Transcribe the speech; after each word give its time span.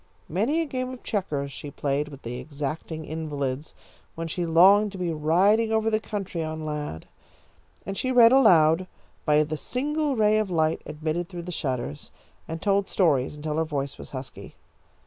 Many 0.27 0.61
a 0.61 0.65
game 0.65 0.89
of 0.91 1.03
checkers 1.03 1.51
she 1.51 1.69
played 1.69 2.07
with 2.07 2.23
the 2.23 2.39
exacting 2.39 3.05
invalids, 3.05 3.75
when 4.15 4.27
she 4.27 4.47
longed 4.47 4.91
to 4.93 4.97
be 4.97 5.13
riding 5.13 5.71
over 5.71 5.91
the 5.91 5.99
country 5.99 6.43
on 6.43 6.65
Lad. 6.65 7.05
And 7.85 7.95
she 7.95 8.11
read 8.11 8.31
aloud 8.31 8.87
by 9.25 9.43
the 9.43 9.57
single 9.57 10.15
ray 10.15 10.39
of 10.39 10.49
light 10.49 10.81
admitted 10.87 11.27
through 11.29 11.43
the 11.43 11.51
shutters, 11.51 12.09
and 12.47 12.63
told 12.63 12.89
stories 12.89 13.35
until 13.35 13.57
her 13.57 13.63
voice 13.63 13.99
was 13.99 14.09
husky. 14.09 14.55